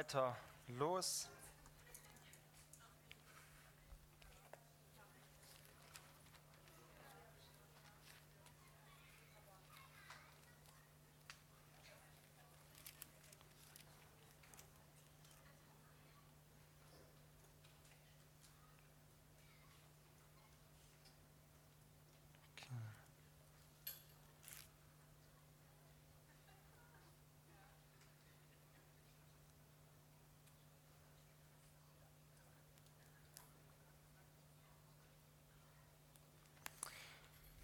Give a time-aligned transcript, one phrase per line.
[0.00, 0.32] weiter
[0.66, 1.28] los.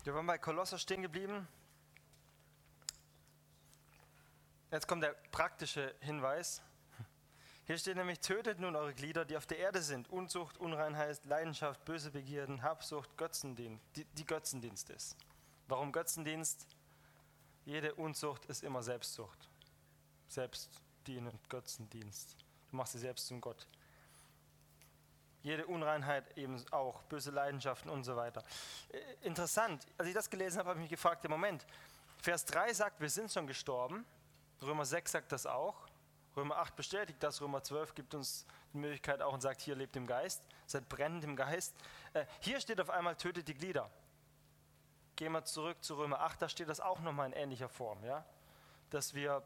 [0.06, 1.48] Wir waren bei Kolosser stehen geblieben.
[4.70, 6.62] Jetzt kommt der praktische Hinweis.
[7.66, 10.08] Hier steht nämlich, tötet nun eure Glieder, die auf der Erde sind.
[10.08, 15.16] Unzucht, Unreinheit, Leidenschaft, böse Begierden, Habsucht, Götzendienst, die, die Götzendienst ist.
[15.66, 16.68] Warum Götzendienst?
[17.64, 19.50] Jede Unzucht ist immer Selbstsucht.
[20.28, 22.36] Selbstdienend, Götzendienst.
[22.70, 23.66] Du machst sie selbst zum Gott
[25.46, 28.42] jede Unreinheit eben auch, böse Leidenschaften und so weiter.
[28.88, 31.64] Äh, interessant, als ich das gelesen habe, habe ich mich gefragt, im Moment,
[32.18, 34.04] Vers 3 sagt, wir sind schon gestorben,
[34.60, 35.86] Römer 6 sagt das auch,
[36.36, 39.94] Römer 8 bestätigt das, Römer 12 gibt uns die Möglichkeit auch und sagt, hier lebt
[39.94, 41.76] im Geist, seid brennend im Geist.
[42.12, 43.88] Äh, hier steht auf einmal, tötet die Glieder.
[45.14, 48.26] Gehen wir zurück zu Römer 8, da steht das auch nochmal in ähnlicher Form, ja?
[48.90, 49.44] dass wir,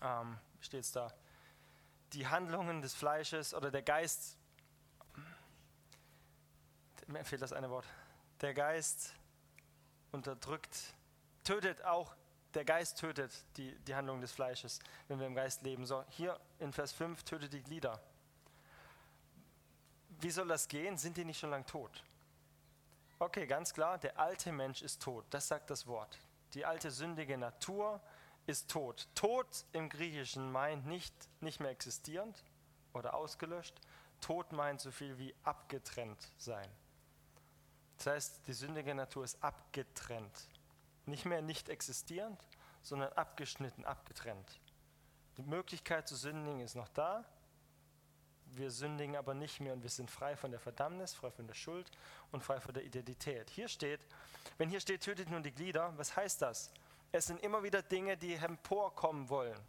[0.00, 1.12] ähm, steht es da,
[2.14, 4.39] die Handlungen des Fleisches oder der Geist
[7.10, 7.86] mir fehlt das eine Wort.
[8.40, 9.12] Der Geist
[10.12, 10.94] unterdrückt,
[11.44, 12.14] tötet auch,
[12.54, 15.86] der Geist tötet die, die Handlung des Fleisches, wenn wir im Geist leben.
[15.86, 18.00] So, hier in Vers 5 tötet die Glieder.
[20.20, 20.98] Wie soll das gehen?
[20.98, 22.04] Sind die nicht schon lang tot?
[23.18, 25.24] Okay, ganz klar, der alte Mensch ist tot.
[25.30, 26.18] Das sagt das Wort.
[26.54, 28.00] Die alte sündige Natur
[28.46, 29.08] ist tot.
[29.14, 32.42] Tod im Griechischen meint nicht, nicht mehr existierend
[32.92, 33.80] oder ausgelöscht.
[34.20, 36.68] Tod meint so viel wie abgetrennt sein.
[38.00, 40.48] Das heißt, die sündige Natur ist abgetrennt.
[41.04, 42.40] Nicht mehr nicht existierend,
[42.80, 44.58] sondern abgeschnitten, abgetrennt.
[45.36, 47.26] Die Möglichkeit zu sündigen ist noch da.
[48.46, 51.52] Wir sündigen aber nicht mehr und wir sind frei von der Verdammnis, frei von der
[51.52, 51.90] Schuld
[52.32, 53.50] und frei von der Identität.
[53.50, 54.00] Hier steht,
[54.56, 56.72] wenn hier steht, tötet nun die Glieder, was heißt das?
[57.12, 59.60] Es sind immer wieder Dinge, die emporkommen wollen.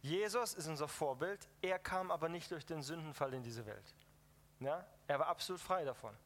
[0.00, 3.94] Jesus ist unser Vorbild, er kam aber nicht durch den Sündenfall in diese Welt.
[4.60, 4.86] Ja?
[5.08, 6.16] Er war absolut frei davon.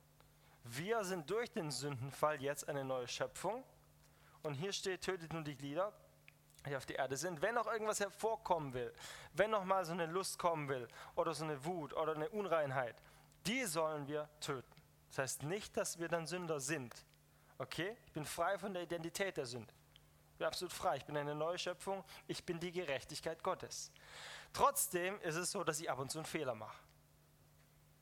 [0.69, 3.65] Wir sind durch den Sündenfall jetzt eine neue Schöpfung.
[4.43, 5.93] Und hier steht, tötet nun die Glieder,
[6.67, 7.43] die auf der Erde sind.
[7.43, 8.93] Wenn noch irgendwas hervorkommen will,
[9.33, 13.01] wenn noch mal so eine Lust kommen will oder so eine Wut oder eine Unreinheit,
[13.47, 14.83] die sollen wir töten.
[15.09, 16.95] Das heißt nicht, dass wir dann Sünder sind.
[17.59, 17.97] Okay?
[18.07, 19.73] Ich bin frei von der Identität der Sünde.
[20.33, 20.97] Ich bin absolut frei.
[20.97, 22.05] Ich bin eine neue Schöpfung.
[22.27, 23.91] Ich bin die Gerechtigkeit Gottes.
[24.53, 26.77] Trotzdem ist es so, dass ich ab und zu einen Fehler mache.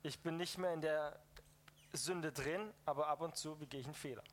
[0.02, 1.20] Ich bin nicht mehr in der
[1.96, 4.24] Sünde drin, aber ab und zu begehe ich einen Fehler.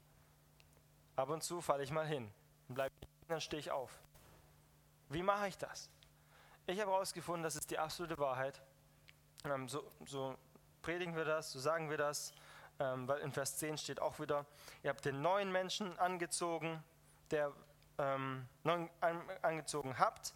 [1.15, 2.31] Ab und zu falle ich mal hin
[2.67, 2.93] und bleibe
[3.27, 4.01] dann stehe ich auf.
[5.09, 5.89] Wie mache ich das?
[6.67, 8.61] Ich habe herausgefunden, das ist die absolute Wahrheit.
[9.45, 10.37] Ähm, so, so,
[10.81, 12.33] predigen wir das, so sagen wir das,
[12.79, 14.45] ähm, weil in Vers 10 steht auch wieder,
[14.83, 16.83] ihr habt den neuen Menschen angezogen,
[17.31, 17.51] der
[17.97, 18.47] ähm,
[19.41, 20.33] angezogen habt,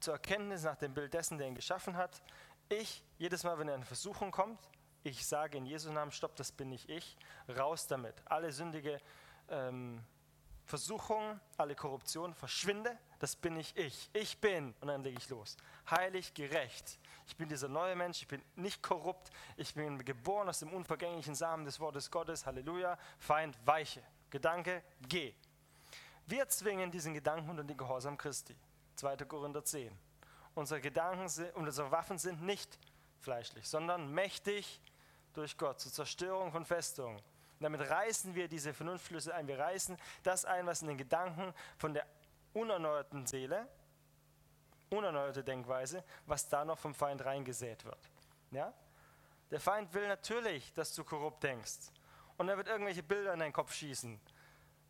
[0.00, 2.22] zur Erkenntnis nach dem Bild dessen, der ihn geschaffen hat.
[2.68, 4.60] Ich, jedes Mal, wenn er in Versuchung kommt,
[5.08, 7.16] ich sage in Jesu Namen, stopp, das bin nicht ich,
[7.56, 8.14] raus damit.
[8.26, 9.00] Alle sündige
[9.48, 10.04] ähm,
[10.64, 14.10] Versuchung, alle Korruption, verschwinde, das bin nicht ich.
[14.12, 15.56] Ich bin, und dann lege ich los,
[15.90, 16.98] heilig, gerecht.
[17.26, 21.34] Ich bin dieser neue Mensch, ich bin nicht korrupt, ich bin geboren aus dem unvergänglichen
[21.34, 24.02] Samen des Wortes Gottes, Halleluja, Feind, weiche.
[24.28, 25.34] Gedanke, geh.
[26.26, 28.54] Wir zwingen diesen Gedanken unter den Gehorsam Christi.
[28.96, 29.16] 2.
[29.24, 29.96] Korinther 10.
[30.54, 31.22] Unsere Gedanken
[31.54, 32.78] und unsere Waffen sind nicht
[33.20, 34.82] fleischlich, sondern mächtig
[35.38, 37.16] durch Gott zur Zerstörung von Festungen.
[37.16, 39.46] Und damit reißen wir diese Vernunftflüsse ein.
[39.46, 42.06] Wir reißen das ein, was in den Gedanken von der
[42.54, 43.68] unerneuerten Seele,
[44.90, 47.98] unerneuerte Denkweise, was da noch vom Feind reingesät wird.
[48.50, 48.72] Ja?
[49.50, 51.92] Der Feind will natürlich, dass du korrupt denkst.
[52.36, 54.20] Und er wird irgendwelche Bilder in deinen Kopf schießen.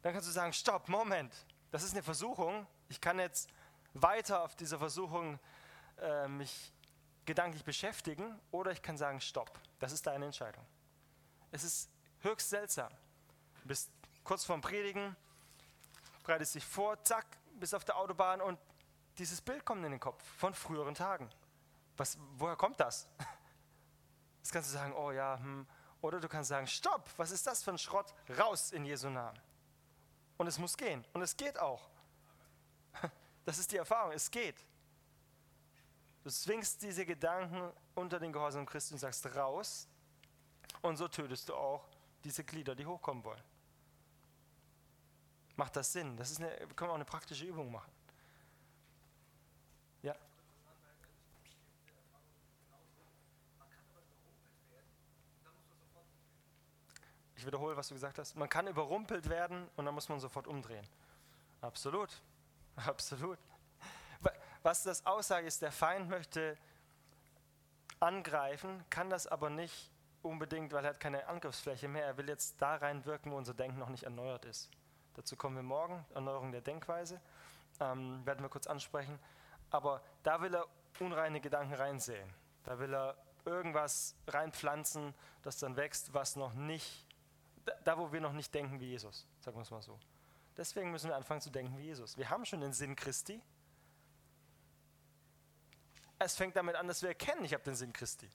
[0.02, 1.34] Dann kannst du sagen, stopp, Moment,
[1.70, 2.66] das ist eine Versuchung.
[2.88, 3.50] Ich kann jetzt
[3.94, 5.38] weiter auf dieser Versuchung
[6.00, 6.72] äh, mich
[7.28, 9.50] gedanklich beschäftigen oder ich kann sagen, stopp.
[9.78, 10.64] Das ist deine Entscheidung.
[11.50, 11.90] Es ist
[12.20, 12.90] höchst seltsam.
[13.62, 13.90] Du bist
[14.24, 15.14] kurz vorm Predigen,
[16.24, 17.26] bereitest dich vor, zack,
[17.60, 18.58] bist auf der Autobahn und
[19.18, 21.28] dieses Bild kommt in den Kopf von früheren Tagen.
[21.98, 23.06] Was, woher kommt das?
[24.38, 25.66] Jetzt kannst du sagen, oh ja, hm.
[26.00, 28.14] oder du kannst sagen, stopp, was ist das für ein Schrott?
[28.38, 29.38] Raus in Jesu Namen.
[30.38, 31.04] Und es muss gehen.
[31.12, 31.88] Und es geht auch.
[33.44, 34.56] Das ist die Erfahrung, es geht.
[36.24, 39.88] Du zwingst diese Gedanken unter den Gehorsam Christi und sagst raus.
[40.82, 41.88] Und so tötest du auch
[42.24, 43.42] diese Glieder, die hochkommen wollen.
[45.56, 46.16] Macht das Sinn?
[46.16, 47.90] Das ist eine, können wir auch eine praktische Übung machen.
[50.02, 50.14] Ja.
[57.34, 58.36] Ich wiederhole, was du gesagt hast.
[58.36, 60.86] Man kann überrumpelt werden und dann muss man sofort umdrehen.
[61.60, 62.22] Absolut.
[62.76, 63.38] Absolut.
[64.68, 66.58] Was das Aussage ist, der Feind möchte
[68.00, 72.04] angreifen, kann das aber nicht unbedingt, weil er hat keine Angriffsfläche mehr.
[72.04, 74.68] Er will jetzt da reinwirken, wo unser Denken noch nicht erneuert ist.
[75.14, 77.18] Dazu kommen wir morgen, Erneuerung der Denkweise,
[77.80, 79.18] ähm, werden wir kurz ansprechen.
[79.70, 80.66] Aber da will er
[81.00, 82.28] unreine Gedanken reinsehen.
[82.64, 83.16] Da will er
[83.46, 87.06] irgendwas reinpflanzen, das dann wächst, was noch nicht
[87.84, 89.98] da, wo wir noch nicht denken wie Jesus, sagen wir es mal so.
[90.58, 92.18] Deswegen müssen wir anfangen zu denken wie Jesus.
[92.18, 93.40] Wir haben schon den Sinn Christi.
[96.18, 98.28] Es fängt damit an, dass wir erkennen, ich habe den Sinn Christi.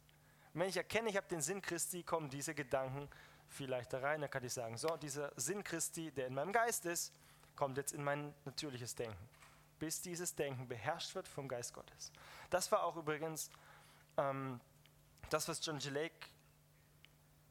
[0.53, 3.09] wenn ich erkenne, ich habe den Sinn Christi, kommen diese Gedanken
[3.49, 4.21] viel leichter rein.
[4.21, 7.13] Dann kann ich sagen, so, dieser Sinn Christi, der in meinem Geist ist,
[7.55, 9.29] kommt jetzt in mein natürliches Denken.
[9.79, 12.11] Bis dieses Denken beherrscht wird vom Geist Gottes.
[12.49, 13.49] Das war auch übrigens
[14.17, 14.59] ähm,
[15.29, 15.89] das, was John G.
[15.89, 16.27] Lake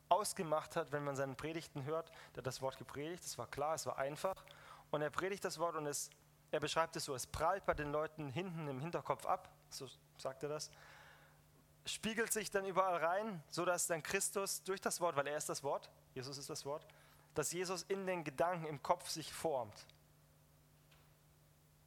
[0.09, 2.11] ausgemacht hat, wenn man seine Predigten hört.
[2.35, 4.45] Der hat das Wort gepredigt, es war klar, es war einfach.
[4.91, 6.11] Und er predigt das Wort und es,
[6.51, 9.89] er beschreibt es so, es prallt bei den Leuten hinten im Hinterkopf ab, so
[10.23, 10.71] sagt er das,
[11.85, 15.63] spiegelt sich dann überall rein, sodass dann Christus durch das Wort, weil er ist das
[15.63, 16.87] Wort, Jesus ist das Wort,
[17.35, 19.87] dass Jesus in den Gedanken im Kopf sich formt.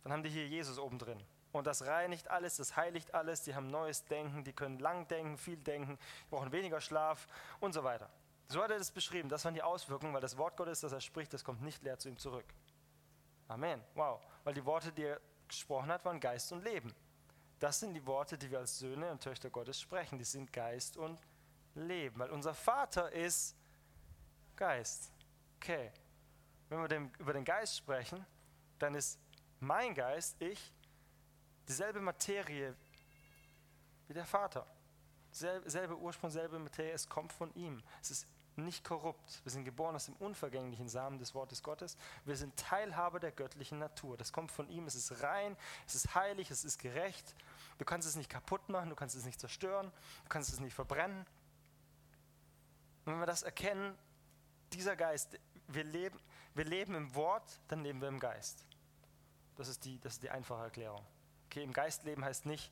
[0.04, 1.22] Dann haben die hier Jesus oben drin.
[1.52, 5.38] Und das reinigt alles, das heiligt alles, die haben neues Denken, die können lang denken,
[5.38, 5.98] viel denken,
[6.30, 7.28] brauchen weniger Schlaf
[7.62, 8.10] und so weiter.
[8.50, 11.00] So hat er das beschrieben, das waren die Auswirkungen, weil das Wort Gottes, das er
[11.00, 12.46] spricht, das kommt nicht leer zu ihm zurück.
[13.48, 14.22] Amen, wow.
[14.44, 16.94] Weil die Worte, die er gesprochen hat, waren Geist und Leben.
[17.60, 20.18] Das sind die Worte, die wir als Söhne und Töchter Gottes sprechen.
[20.18, 21.20] Die sind Geist und
[21.76, 23.56] Leben, weil unser Vater ist
[24.56, 25.12] Geist.
[25.58, 25.92] Okay.
[26.70, 28.26] Wenn wir dem, über den Geist sprechen,
[28.80, 29.20] dann ist
[29.60, 30.74] mein Geist, ich,
[31.68, 32.76] dieselbe Materie
[34.08, 34.66] wie der Vater.
[35.32, 37.84] Selbe, selbe Ursprung, selbe Materie, es kommt von ihm.
[38.02, 39.42] Es ist nicht korrupt.
[39.44, 41.98] Wir sind geboren aus dem unvergänglichen Samen des Wortes Gottes.
[42.26, 44.18] Wir sind Teilhaber der göttlichen Natur.
[44.18, 44.86] Das kommt von ihm.
[44.86, 45.58] Es ist rein,
[45.88, 47.36] es ist heilig, es ist gerecht.
[47.78, 49.92] Du kannst es nicht kaputt machen, du kannst es nicht zerstören,
[50.24, 51.26] du kannst es nicht verbrennen.
[53.06, 53.98] Und wenn wir das erkennen,
[54.74, 56.20] dieser Geist, wir leben,
[56.54, 58.66] wir leben im Wort, dann leben wir im Geist.
[59.56, 61.06] Das ist die, das ist die einfache Erklärung.
[61.46, 62.72] Okay, im Geist leben heißt nicht,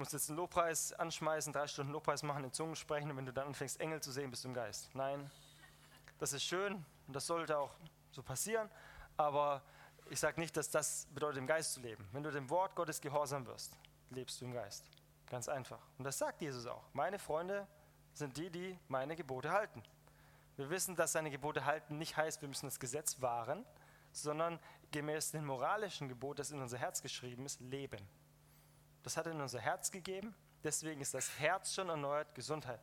[0.00, 3.32] musst jetzt einen Lobpreis anschmeißen, drei Stunden Lobpreis machen, in Zungen sprechen und wenn du
[3.32, 4.88] dann anfängst, Engel zu sehen, bist du im Geist.
[4.94, 5.30] Nein,
[6.18, 7.70] das ist schön und das sollte auch
[8.10, 8.70] so passieren,
[9.18, 9.62] aber
[10.08, 12.08] ich sage nicht, dass das bedeutet, im Geist zu leben.
[12.12, 13.76] Wenn du dem Wort Gottes gehorsam wirst,
[14.08, 14.86] lebst du im Geist.
[15.28, 15.80] Ganz einfach.
[15.98, 16.82] Und das sagt Jesus auch.
[16.94, 17.68] Meine Freunde
[18.14, 19.82] sind die, die meine Gebote halten.
[20.56, 23.66] Wir wissen, dass seine Gebote halten nicht heißt, wir müssen das Gesetz wahren,
[24.12, 24.58] sondern
[24.92, 28.00] gemäß dem moralischen Gebot, das in unser Herz geschrieben ist, leben.
[29.02, 32.80] Das hat er in unser Herz gegeben, deswegen ist das Herz schon erneuert, Gesundheit.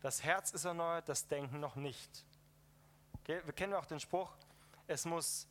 [0.00, 2.24] Das Herz ist erneuert, das Denken noch nicht.
[3.20, 3.40] Okay?
[3.44, 4.36] Wir kennen auch den Spruch,
[4.86, 5.48] es muss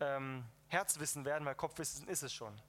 [0.00, 2.60] ähm, Herzwissen werden, weil Kopfwissen ist es schon.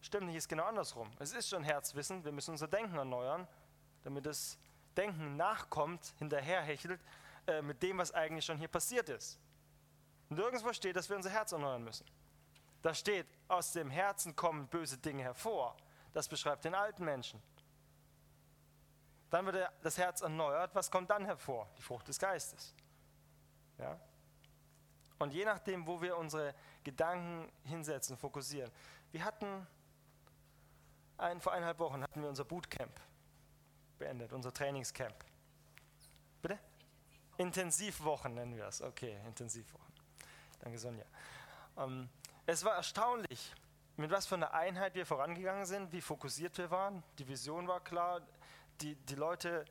[0.00, 1.10] Stimmt nicht, ist genau andersrum.
[1.18, 3.48] Es ist schon Herzwissen, wir müssen unser Denken erneuern,
[4.02, 4.58] damit das
[4.96, 7.00] Denken nachkommt, hinterherhechelt,
[7.46, 9.38] äh, mit dem, was eigentlich schon hier passiert ist.
[10.28, 12.06] Nirgendwo steht, dass wir unser Herz erneuern müssen.
[12.82, 15.76] Da steht, aus dem Herzen kommen böse Dinge hervor.
[16.14, 17.42] Das beschreibt den alten Menschen.
[19.30, 20.74] Dann wird das Herz erneuert.
[20.74, 21.68] Was kommt dann hervor?
[21.76, 22.72] Die Frucht des Geistes.
[23.78, 24.00] Ja?
[25.18, 26.54] Und je nachdem, wo wir unsere
[26.84, 28.70] Gedanken hinsetzen, fokussieren.
[29.10, 29.66] Wir hatten,
[31.18, 33.00] ein, vor eineinhalb Wochen hatten wir unser Bootcamp
[33.98, 35.16] beendet, unser Trainingscamp.
[36.40, 36.58] Bitte?
[37.36, 38.82] Intensivwochen nennen wir es.
[38.82, 39.92] Okay, Intensivwochen.
[40.60, 41.04] Danke, Sonja.
[41.76, 42.08] Ähm,
[42.46, 43.52] es war erstaunlich,
[43.96, 47.02] mit was für einer Einheit wir vorangegangen sind, wie fokussiert wir waren.
[47.18, 48.20] Die Vision war klar.
[48.80, 49.64] Die, die Leute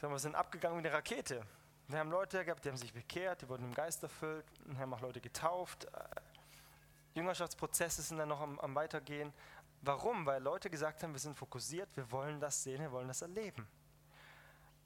[0.00, 1.46] wir, sind abgegangen wie eine Rakete.
[1.86, 4.92] Wir haben Leute gehabt, die haben sich bekehrt, die wurden im Geist erfüllt, wir haben
[4.94, 5.84] auch Leute getauft.
[5.84, 5.98] Äh,
[7.14, 9.32] Jüngerschaftsprozesse sind dann noch am, am Weitergehen.
[9.82, 10.26] Warum?
[10.26, 13.68] Weil Leute gesagt haben, wir sind fokussiert, wir wollen das sehen, wir wollen das erleben.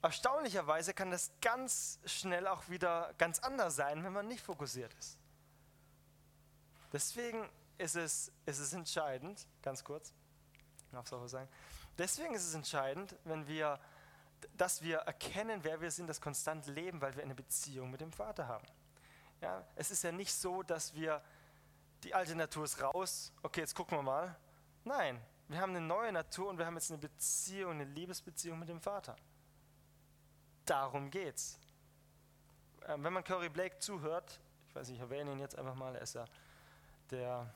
[0.01, 5.17] Erstaunlicherweise kann das ganz schnell auch wieder ganz anders sein, wenn man nicht fokussiert ist.
[6.93, 10.13] Deswegen ist es, ist es entscheidend, ganz kurz,
[10.91, 11.49] darf auch sagen,
[11.97, 13.79] deswegen ist es entscheidend, wenn wir,
[14.55, 18.11] dass wir erkennen, wer wir sind, das konstant leben, weil wir eine Beziehung mit dem
[18.11, 18.65] Vater haben.
[19.41, 21.23] Ja, es ist ja nicht so, dass wir,
[22.03, 24.35] die alte Natur ist raus, okay, jetzt gucken wir mal.
[24.83, 28.67] Nein, Wir haben eine neue Natur und wir haben jetzt eine Beziehung, eine Liebesbeziehung mit
[28.67, 29.15] dem Vater.
[30.65, 31.57] Darum geht's.
[32.85, 35.95] Ähm, wenn man Curry Blake zuhört, ich weiß nicht, ich erwähne ihn jetzt einfach mal,
[35.95, 36.25] er ist ja
[37.11, 37.53] der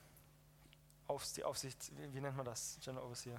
[1.12, 3.36] Aufs die Aufsicht, wie, wie, nennt man das, General Overseer?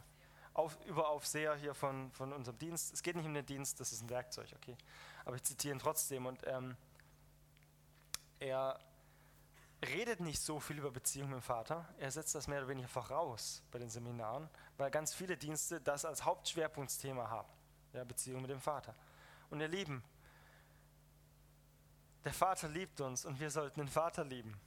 [0.52, 2.92] Auf, Überaufseher hier von, von unserem Dienst.
[2.92, 4.76] Es geht nicht um den Dienst, das ist ein Werkzeug, okay.
[5.24, 6.76] Aber ich zitiere ihn trotzdem und ähm,
[8.40, 8.78] er
[9.82, 11.88] redet nicht so viel über Beziehung mit dem Vater.
[11.96, 16.04] Er setzt das mehr oder weniger voraus bei den Seminaren, weil ganz viele Dienste das
[16.04, 17.48] als Hauptschwerpunktsthema haben.
[17.94, 18.94] Ja, Beziehung mit dem Vater.
[19.48, 20.04] Und ihr Lieben,
[22.22, 24.60] der Vater liebt uns und wir sollten den Vater lieben.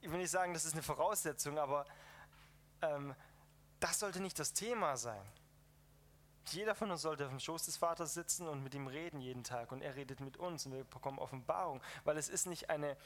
[0.00, 1.84] Ich will nicht sagen, das ist eine Voraussetzung, aber
[2.90, 3.14] ähm,
[3.80, 5.24] das sollte nicht das Thema sein.
[6.50, 9.44] Jeder von uns sollte auf dem Schoß des Vaters sitzen und mit ihm reden jeden
[9.44, 12.96] Tag und er redet mit uns und wir bekommen Offenbarung, weil es ist nicht eine,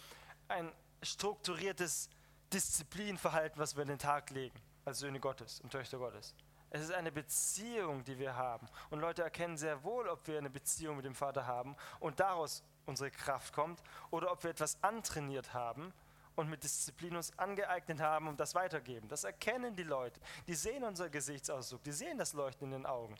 [0.48, 2.10] ein strukturiertes
[2.52, 6.34] Disziplinverhalten, was wir in den Tag legen als Söhne Gottes und Töchter Gottes.
[6.70, 8.68] Es ist eine Beziehung, die wir haben.
[8.90, 12.62] Und Leute erkennen sehr wohl, ob wir eine Beziehung mit dem Vater haben und daraus
[12.86, 15.92] unsere Kraft kommt oder ob wir etwas antrainiert haben
[16.38, 19.08] und mit Disziplin uns angeeignet haben und das weitergeben.
[19.08, 20.20] Das erkennen die Leute.
[20.46, 23.16] Die sehen unser Gesichtsausdruck, die sehen das Leuchten in den Augen.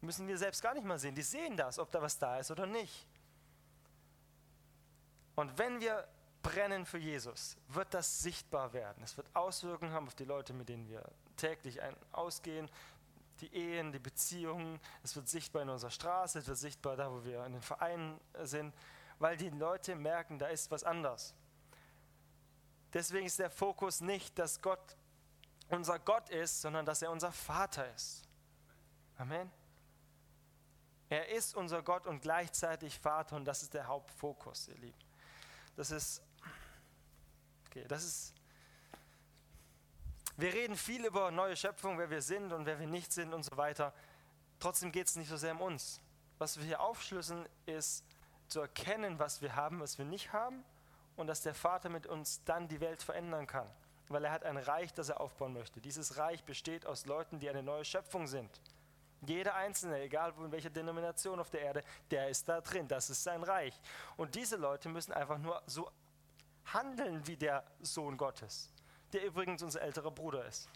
[0.00, 1.16] Müssen wir selbst gar nicht mal sehen.
[1.16, 3.08] Die sehen das, ob da was da ist oder nicht.
[5.34, 6.06] Und wenn wir
[6.42, 9.02] brennen für Jesus, wird das sichtbar werden.
[9.02, 11.02] Es wird Auswirkungen haben auf die Leute, mit denen wir
[11.36, 11.80] täglich
[12.12, 12.70] ausgehen,
[13.40, 14.78] die Ehen, die Beziehungen.
[15.02, 18.20] Es wird sichtbar in unserer Straße, es wird sichtbar da, wo wir in den Vereinen
[18.44, 18.72] sind,
[19.18, 21.34] weil die Leute merken, da ist was anders.
[22.96, 24.96] Deswegen ist der Fokus nicht, dass Gott
[25.68, 28.22] unser Gott ist, sondern dass er unser Vater ist.
[29.18, 29.52] Amen.
[31.10, 34.98] Er ist unser Gott und gleichzeitig Vater und das ist der Hauptfokus, ihr Lieben.
[35.76, 36.22] Das ist,
[37.66, 38.34] okay, das ist,
[40.38, 43.42] wir reden viel über neue Schöpfung, wer wir sind und wer wir nicht sind und
[43.42, 43.92] so weiter.
[44.58, 46.00] Trotzdem geht es nicht so sehr um uns.
[46.38, 48.06] Was wir hier aufschlüsseln, ist
[48.48, 50.64] zu erkennen, was wir haben, was wir nicht haben
[51.16, 53.68] und dass der Vater mit uns dann die Welt verändern kann,
[54.08, 55.80] weil er hat ein Reich, das er aufbauen möchte.
[55.80, 58.60] Dieses Reich besteht aus Leuten, die eine neue Schöpfung sind.
[59.22, 62.86] Jeder Einzelne, egal in welcher Denomination auf der Erde, der ist da drin.
[62.86, 63.74] Das ist sein Reich.
[64.16, 65.90] Und diese Leute müssen einfach nur so
[66.66, 68.70] handeln wie der Sohn Gottes,
[69.12, 70.68] der übrigens unser älterer Bruder ist.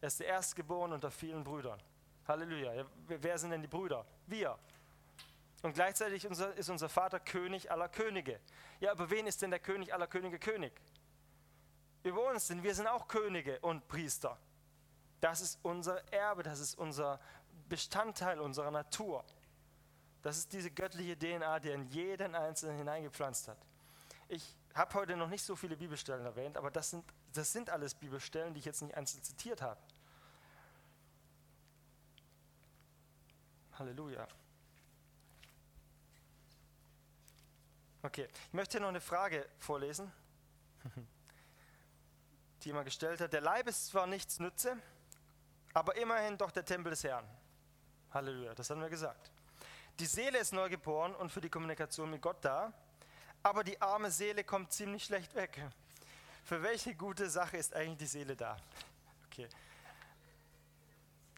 [0.00, 1.80] Er ist der Erstgeborene unter vielen Brüdern.
[2.26, 2.84] Halleluja.
[3.06, 4.04] Wer sind denn die Brüder?
[4.26, 4.56] Wir.
[5.62, 8.40] Und gleichzeitig ist unser Vater König aller Könige.
[8.80, 10.72] Ja, aber wen ist denn der König aller Könige König?
[12.04, 14.38] Über uns, denn wir sind auch Könige und Priester.
[15.20, 17.18] Das ist unser Erbe, das ist unser
[17.68, 19.24] Bestandteil unserer Natur.
[20.22, 23.58] Das ist diese göttliche DNA, die in jeden Einzelnen hineingepflanzt hat.
[24.28, 27.94] Ich habe heute noch nicht so viele Bibelstellen erwähnt, aber das sind, das sind alles
[27.94, 29.80] Bibelstellen, die ich jetzt nicht einzeln zitiert habe.
[33.72, 34.26] Halleluja.
[38.02, 40.12] Okay, ich möchte noch eine Frage vorlesen,
[42.62, 43.32] die jemand gestellt hat.
[43.32, 44.76] Der Leib ist zwar nichts nütze,
[45.74, 47.28] aber immerhin doch der Tempel des Herrn.
[48.12, 49.32] Halleluja, das haben wir gesagt.
[49.98, 52.72] Die Seele ist neu geboren und für die Kommunikation mit Gott da,
[53.42, 55.60] aber die arme Seele kommt ziemlich schlecht weg.
[56.44, 58.56] Für welche gute Sache ist eigentlich die Seele da?
[59.26, 59.48] Okay.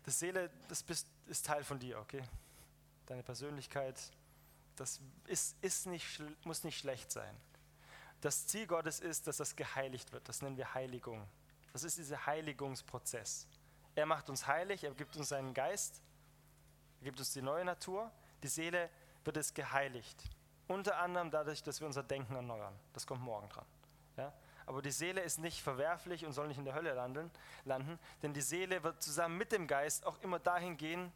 [0.04, 2.22] Die Seele, das bist, ist Teil von dir, okay?
[3.06, 3.98] Deine Persönlichkeit,
[4.80, 7.36] das ist, ist nicht, muss nicht schlecht sein.
[8.22, 10.26] Das Ziel Gottes ist, dass das geheiligt wird.
[10.26, 11.28] Das nennen wir Heiligung.
[11.74, 13.46] Das ist dieser Heiligungsprozess.
[13.94, 16.00] Er macht uns heilig, er gibt uns seinen Geist,
[17.00, 18.10] er gibt uns die neue Natur.
[18.42, 18.88] Die Seele
[19.24, 20.24] wird es geheiligt.
[20.66, 22.74] Unter anderem dadurch, dass wir unser Denken erneuern.
[22.94, 23.66] Das kommt morgen dran.
[24.16, 24.32] Ja?
[24.64, 27.30] Aber die Seele ist nicht verwerflich und soll nicht in der Hölle landen,
[27.64, 31.12] landen, denn die Seele wird zusammen mit dem Geist auch immer dahin gehen,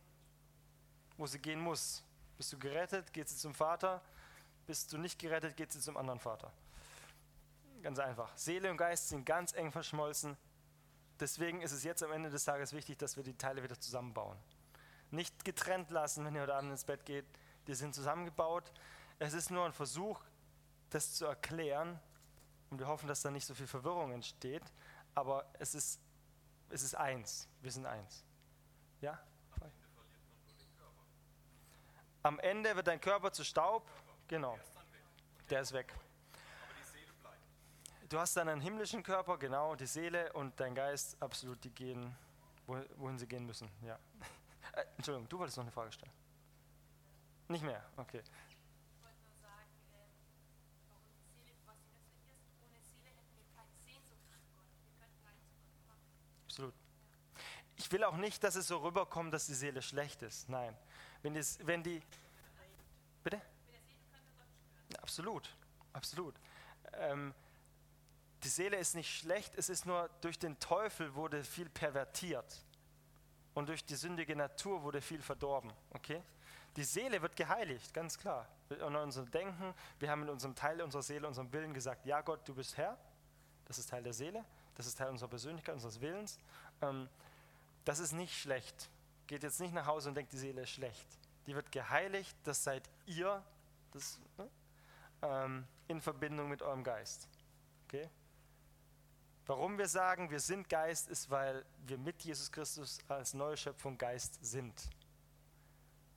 [1.17, 2.05] wo sie gehen muss.
[2.37, 4.03] Bist du gerettet, geht sie zum Vater.
[4.67, 6.53] Bist du nicht gerettet, geht sie zum anderen Vater.
[7.83, 8.37] Ganz einfach.
[8.37, 10.37] Seele und Geist sind ganz eng verschmolzen.
[11.21, 14.39] Deswegen ist es jetzt am Ende des Tages wichtig, dass wir die Teile wieder zusammenbauen.
[15.11, 17.27] Nicht getrennt lassen, wenn ihr heute Abend ins Bett geht.
[17.67, 18.73] Die sind zusammengebaut.
[19.19, 20.21] Es ist nur ein Versuch,
[20.91, 22.01] das zu erklären.
[22.71, 24.65] Und wir hoffen, dass da nicht so viel Verwirrung entsteht.
[25.15, 26.01] Aber es ist,
[26.71, 27.49] es ist eins.
[27.61, 28.25] Wir sind eins.
[29.01, 29.23] Ja?
[32.25, 33.87] Am Ende wird dein Körper zu Staub.
[34.29, 34.59] Genau.
[35.51, 35.95] Der ist weg.
[38.09, 42.17] Du hast dann einen himmlischen Körper, genau, die Seele und dein Geist, absolut, die gehen,
[42.67, 43.71] wohin sie gehen müssen.
[43.83, 43.99] Ja.
[44.73, 46.11] Äh, Entschuldigung, du wolltest noch eine Frage stellen.
[47.47, 48.23] Nicht mehr, okay.
[56.47, 56.75] Absolut.
[57.77, 60.49] ich will auch nicht, dass es so rüberkommt, dass die Seele schlecht ist.
[60.49, 60.77] Nein.
[61.25, 62.03] Wenn, das, wenn die.
[63.23, 63.41] Bitte?
[65.01, 65.49] Absolut,
[65.95, 66.35] absolut.
[66.93, 67.33] Ähm,
[68.43, 72.63] die Seele ist nicht schlecht, es ist nur durch den Teufel wurde viel pervertiert.
[73.55, 75.73] Und durch die sündige Natur wurde viel verdorben.
[75.95, 76.23] Okay?
[76.77, 78.47] Die Seele wird geheiligt, ganz klar.
[78.69, 82.47] In unserem Denken, wir haben in unserem Teil unserer Seele, unserem Willen gesagt, ja Gott,
[82.47, 82.99] du bist Herr.
[83.65, 86.39] Das ist Teil der Seele, das ist Teil unserer Persönlichkeit, unseres Willens.
[86.83, 87.09] Ähm,
[87.87, 88.91] das ist nicht schlecht.
[89.27, 91.07] Geht jetzt nicht nach Hause und denkt, die Seele ist schlecht.
[91.47, 93.43] Die wird geheiligt, das seid ihr,
[93.93, 94.49] das, ne?
[95.23, 97.29] ähm, in Verbindung mit eurem Geist.
[97.87, 98.09] Okay?
[99.47, 103.99] Warum wir sagen, wir sind Geist, ist, weil wir mit Jesus Christus als neue Schöpfung
[103.99, 104.89] Geist sind.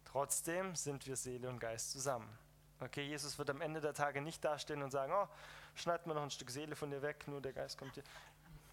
[0.05, 2.37] Trotzdem sind wir Seele und Geist zusammen.
[2.79, 5.27] Okay, Jesus wird am Ende der Tage nicht dastehen und sagen, oh,
[5.75, 8.03] schneid mir noch ein Stück Seele von dir weg, nur der Geist kommt hier.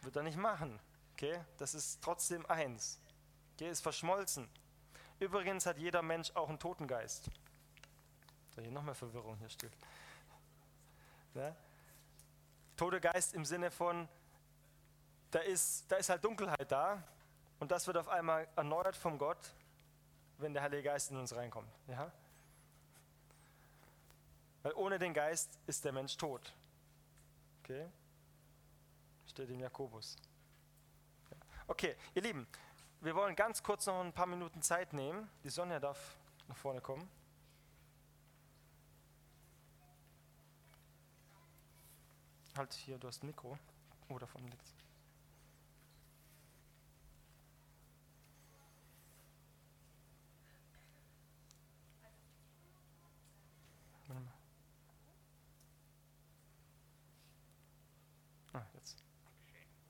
[0.02, 0.78] Wird er nicht machen.
[1.14, 3.00] Okay, das ist trotzdem eins.
[3.54, 4.48] Okay, ist verschmolzen.
[5.20, 7.30] Übrigens hat jeder Mensch auch einen Totengeist.
[8.54, 9.72] So, hier noch mehr Verwirrung hier steht.
[11.34, 11.54] Ja?
[12.76, 14.08] Tote Geist im Sinne von,
[15.30, 17.02] da ist, da ist halt Dunkelheit da
[17.60, 19.54] und das wird auf einmal erneuert vom Gott,
[20.38, 21.70] wenn der Heilige Geist in uns reinkommt.
[21.86, 22.10] Ja?
[24.62, 26.52] Weil ohne den Geist ist der Mensch tot.
[27.62, 27.88] Okay?
[29.26, 30.16] Steht in Jakobus.
[31.66, 32.46] Okay, ihr Lieben,
[33.04, 35.28] wir wollen ganz kurz noch ein paar Minuten Zeit nehmen.
[35.44, 36.16] Die Sonja darf
[36.48, 37.08] nach vorne kommen.
[42.56, 43.58] Halt hier, du hast ein Mikro.
[44.08, 44.74] Oh, davon liegt's.
[58.52, 59.02] Ah, jetzt.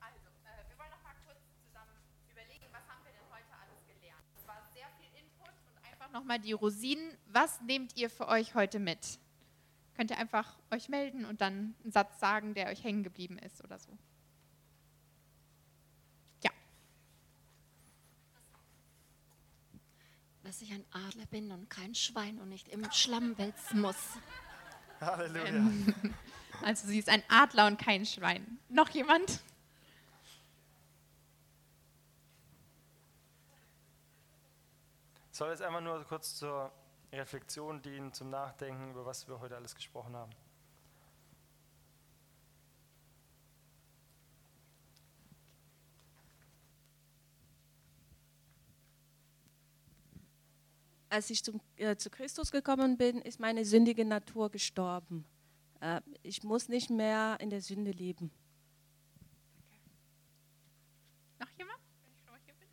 [0.00, 1.92] Also, äh, wir wollen noch mal kurz zusammen
[2.32, 4.24] überlegen, was haben wir denn heute alles gelernt?
[4.34, 5.52] Es war sehr viel Input
[6.24, 7.16] und einfach noch mal die Rosinen.
[7.26, 9.18] Was nehmt ihr für euch heute mit?
[9.96, 13.62] Könnt ihr einfach euch melden und dann einen Satz sagen, der euch hängen geblieben ist
[13.62, 13.96] oder so.
[16.42, 16.50] Ja.
[20.42, 24.18] Dass ich ein Adler bin und kein Schwein und nicht im Schlamm wälzen muss.
[25.00, 25.46] Halleluja.
[25.46, 25.94] Ähm,
[26.62, 28.58] also sie ist ein Adler und kein Schwein.
[28.68, 29.42] Noch jemand?
[35.34, 36.70] Soll jetzt einfach nur kurz zur
[37.12, 40.30] Reflexion dienen, zum Nachdenken, über was wir heute alles gesprochen haben.
[51.10, 55.24] als ich zum, äh, zu Christus gekommen bin, ist meine sündige Natur gestorben.
[55.80, 58.32] Äh, ich muss nicht mehr in der Sünde leben.
[61.38, 61.78] Noch jemand?
[62.02, 62.68] Wenn ich schon mal hier bin?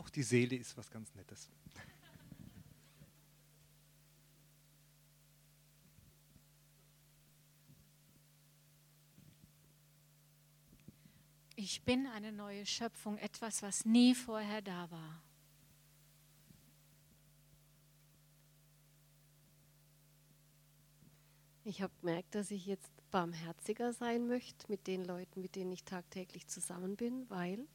[0.00, 1.50] Auch die Seele ist was ganz Nettes.
[11.54, 15.22] Ich bin eine neue Schöpfung, etwas, was nie vorher da war.
[21.62, 25.84] Ich habe gemerkt, dass ich jetzt barmherziger sein möchte mit den Leuten, mit denen ich
[25.84, 27.68] tagtäglich zusammen bin, weil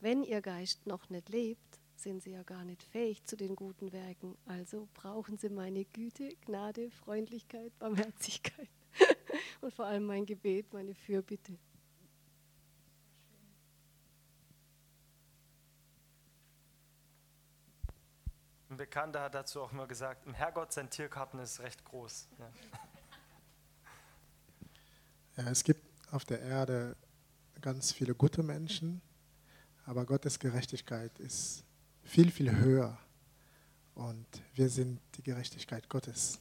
[0.00, 3.92] wenn ihr Geist noch nicht lebt, sind sie ja gar nicht fähig zu den guten
[3.92, 4.36] Werken.
[4.46, 8.70] Also brauchen sie meine Güte, Gnade, Freundlichkeit, Barmherzigkeit
[9.60, 11.58] und vor allem mein Gebet, meine Fürbitte.
[18.70, 22.28] Ein Bekannter hat dazu auch immer gesagt, im Herrgott sein Tiergarten ist recht groß.
[22.38, 22.52] Ja.
[25.36, 25.82] Ja, es gibt
[26.12, 26.96] auf der Erde
[27.60, 29.00] ganz viele gute Menschen,
[29.86, 31.64] aber Gottes Gerechtigkeit ist
[32.02, 32.98] viel, viel höher.
[33.94, 36.40] Und wir sind die Gerechtigkeit Gottes.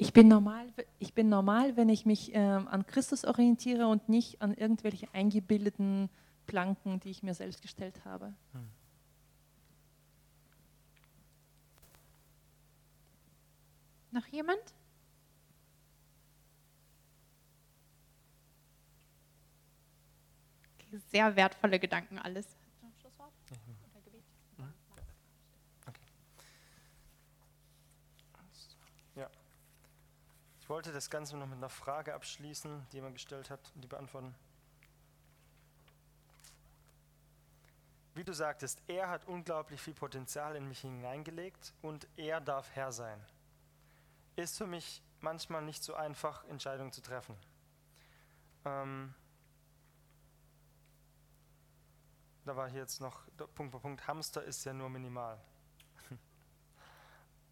[0.00, 4.40] Ich bin normal, ich bin normal wenn ich mich ähm, an Christus orientiere und nicht
[4.40, 6.08] an irgendwelche eingebildeten
[6.46, 8.32] Planken, die ich mir selbst gestellt habe.
[14.12, 14.74] Noch jemand?
[21.12, 22.46] Sehr wertvolle Gedanken alles.
[29.14, 29.30] Ja.
[30.68, 34.34] wollte das Ganze noch mit einer Frage abschließen, die jemand gestellt hat und die beantworten.
[38.14, 42.90] Wie du sagtest, er hat unglaublich viel Potenzial in mich hineingelegt und er darf Herr
[42.90, 43.24] sein.
[44.40, 47.36] Ist für mich manchmal nicht so einfach, Entscheidungen zu treffen.
[48.64, 49.14] Ähm,
[52.46, 55.38] da war hier jetzt noch Punkt bei Punkt, Hamster ist ja nur minimal.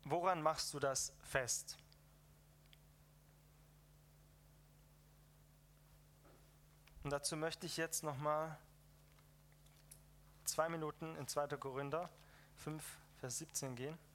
[0.05, 1.77] Woran machst du das fest?
[7.05, 8.59] Und dazu möchte ich jetzt nochmal
[10.45, 11.49] zwei Minuten in 2.
[11.59, 12.09] Korinther
[12.57, 12.83] 5,
[13.19, 14.08] Vers 17 gehen.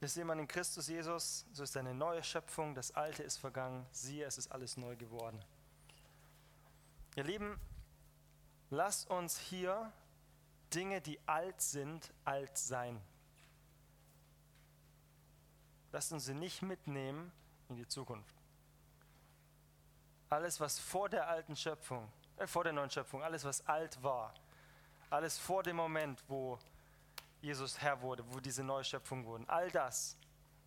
[0.00, 4.24] Ist jemand in Christus Jesus, so ist eine neue Schöpfung, das Alte ist vergangen, siehe,
[4.24, 5.44] es ist alles neu geworden.
[7.16, 7.58] Ihr Lieben,
[8.70, 9.92] lasst uns hier
[10.72, 13.02] Dinge, die alt sind, alt sein.
[15.90, 17.32] Lasst uns sie nicht mitnehmen
[17.68, 18.36] in die Zukunft.
[20.30, 24.34] Alles, was vor der alten Schöpfung, äh, vor der neuen Schöpfung, alles, was alt war,
[25.10, 26.58] alles vor dem Moment, wo
[27.40, 30.16] Jesus Herr wurde, wo diese neue Schöpfung wurden, all das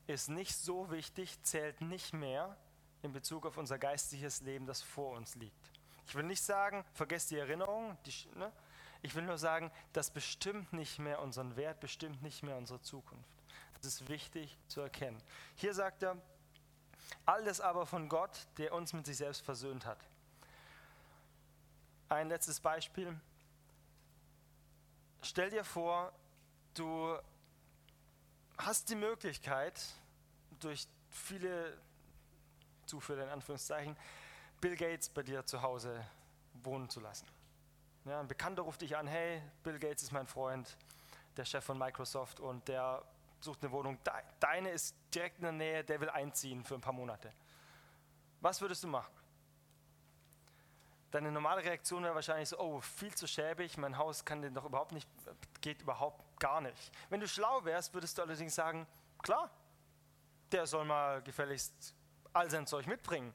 [0.08, 2.58] ist nicht so wichtig, zählt nicht mehr
[3.02, 5.72] in Bezug auf unser geistliches Leben, das vor uns liegt.
[6.08, 8.52] Ich will nicht sagen, vergesst die Erinnerung, die, ne?
[9.02, 13.30] ich will nur sagen, das bestimmt nicht mehr unseren Wert, bestimmt nicht mehr unsere Zukunft.
[13.76, 15.22] Das ist wichtig zu erkennen.
[15.56, 16.18] Hier sagt er,
[17.26, 20.00] alles aber von Gott, der uns mit sich selbst versöhnt hat.
[22.10, 23.20] Ein letztes Beispiel.
[25.22, 26.12] Stell dir vor,
[26.74, 27.18] du
[28.58, 29.82] hast die Möglichkeit,
[30.60, 31.78] durch viele
[32.86, 33.96] Zufälle in Anführungszeichen,
[34.60, 36.06] Bill Gates bei dir zu Hause
[36.54, 37.28] wohnen zu lassen.
[38.06, 40.78] Ja, ein Bekannter ruft dich an, hey, Bill Gates ist mein Freund,
[41.38, 43.04] der Chef von Microsoft und der
[43.40, 43.98] sucht eine Wohnung.
[44.40, 47.34] Deine ist direkt in der Nähe, der will einziehen für ein paar Monate.
[48.40, 49.14] Was würdest du machen?
[51.12, 54.66] Deine normale Reaktion wäre wahrscheinlich so, oh, viel zu schäbig, mein Haus kann den doch
[54.66, 55.10] überhaupt nicht,
[55.60, 56.92] geht überhaupt gar nicht.
[57.10, 58.88] Wenn du schlau wärst, würdest du allerdings sagen,
[59.22, 59.50] klar,
[60.52, 61.94] der soll mal gefälligst
[62.34, 63.34] all sein Zeug mitbringen.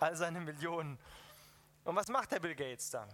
[0.00, 0.98] All seine Millionen.
[1.84, 3.08] Und was macht der Bill Gates dann?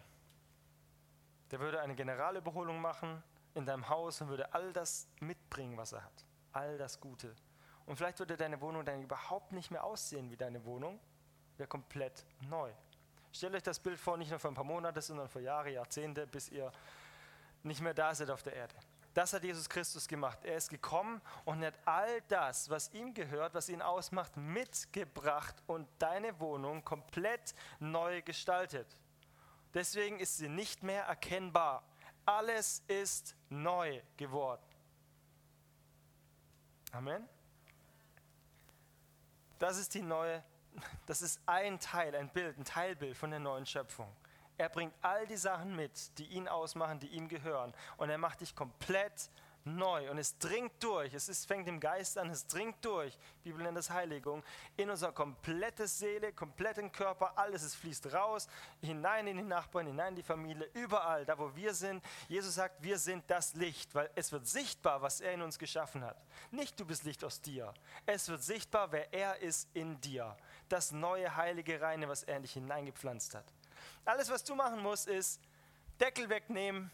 [1.51, 3.23] Der würde eine Generalüberholung machen,
[3.55, 6.25] in deinem Haus und würde all das mitbringen, was er hat.
[6.53, 7.35] All das Gute.
[7.85, 10.99] Und vielleicht würde deine Wohnung dann überhaupt nicht mehr aussehen wie deine Wohnung,
[11.57, 12.71] wäre komplett neu.
[13.33, 16.27] Stellt euch das Bild vor, nicht nur für ein paar Monate, sondern für Jahre, Jahrzehnte,
[16.27, 16.71] bis ihr
[17.63, 18.75] nicht mehr da seid auf der Erde.
[19.15, 20.39] Das hat Jesus Christus gemacht.
[20.43, 25.87] Er ist gekommen und hat all das, was ihm gehört, was ihn ausmacht, mitgebracht und
[25.99, 28.87] deine Wohnung komplett neu gestaltet.
[29.75, 31.85] Deswegen ist sie nicht mehr erkennbar
[32.25, 34.63] alles ist neu geworden.
[36.93, 37.29] Amen.
[39.59, 40.43] Das ist die neue,
[41.07, 44.15] das ist ein Teil, ein Bild, ein Teilbild von der neuen Schöpfung.
[44.59, 47.73] Er bringt all die Sachen mit, die ihn ausmachen, die ihm gehören.
[47.97, 49.31] Und er macht dich komplett
[49.65, 53.51] neu und es dringt durch, es ist, fängt im Geist an, es dringt durch, die
[53.51, 54.43] Bibel nennt das Heiligung,
[54.77, 58.49] in unser komplette Seele, kompletten Körper, alles, es fließt raus,
[58.81, 62.05] hinein in die Nachbarn, hinein in die Familie, überall, da wo wir sind.
[62.29, 66.03] Jesus sagt, wir sind das Licht, weil es wird sichtbar, was er in uns geschaffen
[66.03, 66.21] hat.
[66.51, 67.73] Nicht du bist Licht aus dir,
[68.07, 70.37] es wird sichtbar, wer er ist in dir.
[70.73, 73.45] Das neue, heilige, reine, was er in dich hineingepflanzt hat.
[74.07, 75.39] Alles, was du machen musst, ist
[76.01, 76.91] Deckel wegnehmen,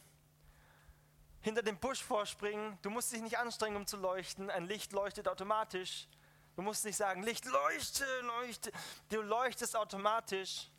[1.43, 2.77] hinter dem Busch vorspringen.
[2.83, 4.51] Du musst dich nicht anstrengen, um zu leuchten.
[4.51, 6.09] Ein Licht leuchtet automatisch.
[6.57, 8.73] Du musst nicht sagen, Licht leuchte, leuchte.
[9.11, 10.73] Du leuchtest automatisch.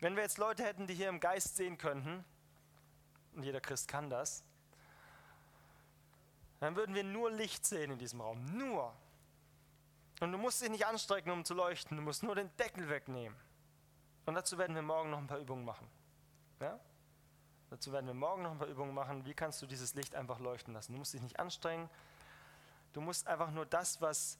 [0.00, 2.26] Wenn wir jetzt Leute hätten, die hier im Geist sehen könnten,
[3.34, 4.44] und jeder Christ kann das,
[6.60, 8.44] dann würden wir nur Licht sehen in diesem Raum.
[8.44, 8.94] Nur.
[10.20, 11.96] Und du musst dich nicht anstrengen, um zu leuchten.
[11.96, 13.38] Du musst nur den Deckel wegnehmen.
[14.26, 15.88] Und dazu werden wir morgen noch ein paar Übungen machen.
[16.60, 16.78] Ja?
[17.70, 19.24] Dazu werden wir morgen noch ein paar Übungen machen.
[19.24, 20.92] Wie kannst du dieses Licht einfach leuchten lassen?
[20.92, 21.88] Du musst dich nicht anstrengen.
[22.92, 24.38] Du musst einfach nur das, was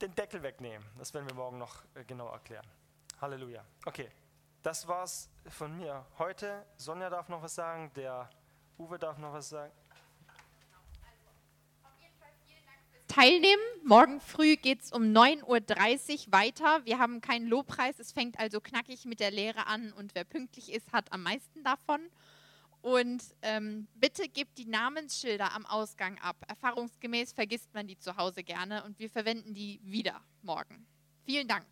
[0.00, 0.86] den Deckel wegnehmen.
[0.98, 2.66] Das werden wir morgen noch äh, genau erklären.
[3.20, 3.64] Halleluja.
[3.86, 4.10] Okay,
[4.62, 6.66] das war's von mir heute.
[6.76, 8.28] Sonja darf noch was sagen, der
[8.78, 9.72] Uwe darf noch was sagen.
[13.12, 13.62] Teilnehmen.
[13.84, 16.80] Morgen früh geht es um 9.30 Uhr weiter.
[16.86, 17.98] Wir haben keinen Lobpreis.
[17.98, 21.62] Es fängt also knackig mit der Lehre an und wer pünktlich ist, hat am meisten
[21.62, 22.00] davon.
[22.80, 26.36] Und ähm, bitte gebt die Namensschilder am Ausgang ab.
[26.48, 30.86] Erfahrungsgemäß vergisst man die zu Hause gerne und wir verwenden die wieder morgen.
[31.26, 31.66] Vielen Dank.